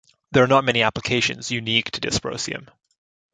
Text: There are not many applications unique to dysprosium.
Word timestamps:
There 0.31 0.43
are 0.43 0.47
not 0.47 0.63
many 0.63 0.81
applications 0.81 1.51
unique 1.51 1.91
to 1.91 2.01
dysprosium. 2.01 2.69